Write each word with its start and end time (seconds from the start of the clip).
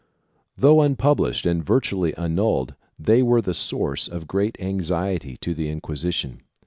Though 0.57 0.77
unpub 0.77 1.17
lished 1.17 1.45
and 1.47 1.63
virtually 1.63 2.17
annulled 2.17 2.73
they 2.97 3.21
were 3.21 3.39
the 3.39 3.53
source 3.53 4.07
of 4.07 4.25
great 4.25 4.59
anxiety 4.59 5.37
to 5.37 5.53
the 5.53 5.69
Inquisition. 5.69 6.41